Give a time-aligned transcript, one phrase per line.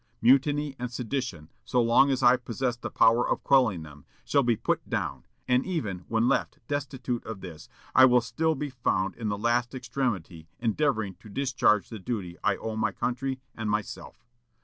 [0.19, 4.55] Mutiny and sedition, so long as I possess the power of quelling them, shall be
[4.55, 9.29] put down; and even when left destitute of this, I will still be found in
[9.29, 14.25] the last extremity endeavoring to discharge the duty I owe my country and myself."